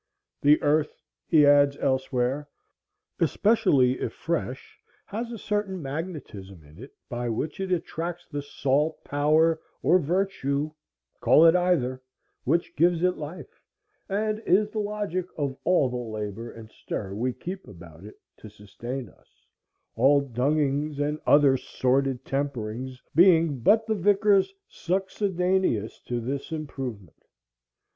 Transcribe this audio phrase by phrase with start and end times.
[0.41, 2.49] "The earth," he adds elsewhere,
[3.19, 9.03] "especially if fresh, has a certain magnetism in it, by which it attracts the salt,
[9.03, 10.71] power, or virtue
[11.19, 12.01] (call it either)
[12.45, 13.61] which gives it life,
[14.09, 18.49] and is the logic of all the labor and stir we keep about it, to
[18.49, 19.45] sustain us;
[19.95, 27.23] all dungings and other sordid temperings being but the vicars succedaneous to this improvement."